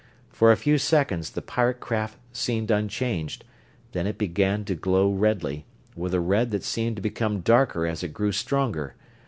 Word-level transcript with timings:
For 0.31 0.51
a 0.51 0.57
few 0.57 0.79
seconds 0.79 1.29
the 1.29 1.43
pirate 1.43 1.79
craft 1.79 2.17
seemed 2.33 2.71
unchanged, 2.71 3.45
then 3.91 4.07
it 4.07 4.17
began 4.17 4.65
to 4.65 4.73
glow 4.73 5.11
redly, 5.11 5.67
with 5.95 6.15
a 6.15 6.19
red 6.19 6.49
that 6.49 6.63
seemed 6.63 6.95
to 6.95 7.03
become 7.03 7.41
darker 7.41 7.85
as 7.85 8.01
it 8.01 8.11
grew 8.11 8.31
stronger. 8.31 8.95